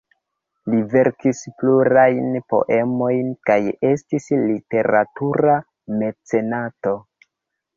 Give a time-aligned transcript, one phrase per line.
[0.73, 3.59] Li verkis plurajn poemojn kaj
[3.91, 5.59] estis literatura
[6.01, 6.97] mecenato.